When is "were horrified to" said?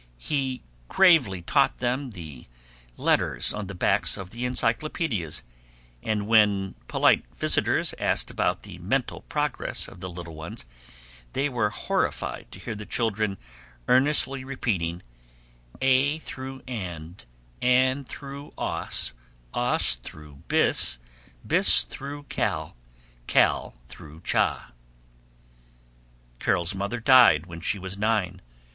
11.49-12.57